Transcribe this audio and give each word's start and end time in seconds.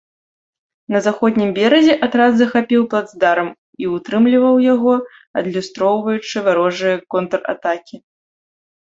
На 0.93 1.01
заходнім 1.07 1.49
беразе 1.57 1.95
атрад 2.07 2.31
захапіў 2.39 2.81
плацдарм 2.95 3.49
і 3.85 3.93
ўтрымліваў 3.95 4.55
яго, 4.73 4.93
адлюстроўваючы 5.43 6.37
варожыя 6.51 6.95
контратакі. 7.17 8.07